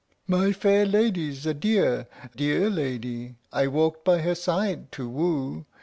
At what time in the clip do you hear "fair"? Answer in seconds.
0.51-0.87